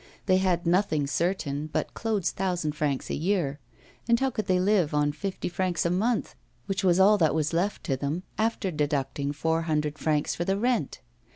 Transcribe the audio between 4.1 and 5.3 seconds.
how could they live on